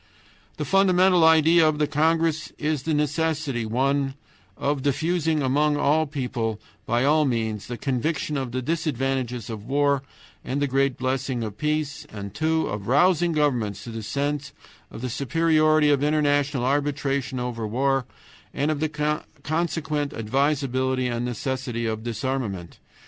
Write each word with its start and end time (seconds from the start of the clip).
The 0.57 0.65
fundamental 0.65 1.23
idea 1.23 1.67
of 1.69 1.77
the 1.77 1.85
congress 1.85 2.51
is 2.57 2.81
the 2.81 2.93
necessity 2.95 3.67
(1) 3.67 4.15
of 4.57 4.81
diffusing 4.81 5.43
among 5.43 5.77
all 5.77 6.07
people 6.07 6.59
by 6.87 7.05
all 7.05 7.23
means 7.23 7.67
the 7.67 7.77
conviction 7.77 8.35
of 8.35 8.51
the 8.51 8.63
disadvantages 8.63 9.47
of 9.47 9.63
war 9.67 10.01
and 10.43 10.59
the 10.59 10.65
great 10.65 10.97
blessing 10.97 11.43
of 11.43 11.59
peace, 11.59 12.07
and 12.11 12.33
(2) 12.33 12.65
of 12.65 12.87
rousing 12.87 13.31
governments 13.33 13.83
to 13.83 13.91
the 13.91 14.01
sense 14.01 14.53
of 14.89 15.01
the 15.01 15.07
superiority 15.09 15.91
of 15.91 16.01
international 16.01 16.65
arbitration 16.65 17.39
over 17.39 17.67
war 17.67 18.07
and 18.55 18.71
of 18.71 18.79
the 18.79 19.21
consequent 19.43 20.13
advisability 20.13 21.05
and 21.09 21.23
necessity 21.25 21.85
of 21.85 22.01
disarmament. 22.03 22.79